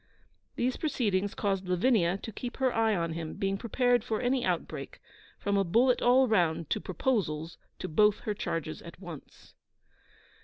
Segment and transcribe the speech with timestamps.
[0.55, 4.99] These proceedings caused Lavinia to keep her eye on him, being prepared for any outbreak,
[5.37, 9.53] from a bullet all round to proposals to both her charges at once.